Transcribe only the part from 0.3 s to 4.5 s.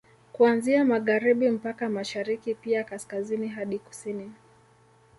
Kuanzia Magharibi mpaka Mashariki pia Kaskazini hadi Kusini